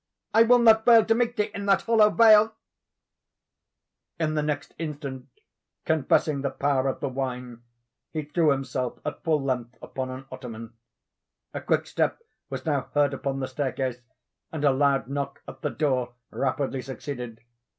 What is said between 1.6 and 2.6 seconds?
that hollow vale."